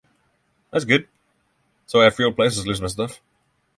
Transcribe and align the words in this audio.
It's 0.73 0.83
good, 0.83 1.07
so 1.85 2.01
I 2.01 2.05
have 2.05 2.15
fewer 2.15 2.31
places 2.31 2.63
to 2.63 2.67
lose 2.69 2.81
my 2.81 2.87
stuff. 2.87 3.21